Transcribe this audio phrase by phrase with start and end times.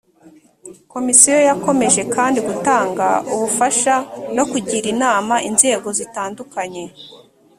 [0.93, 3.95] komisiyo yakomeje kandi gutanga ubufasha
[4.35, 6.83] no kugira inama inzego zitandukanye